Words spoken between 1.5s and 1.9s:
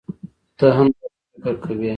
کوې؟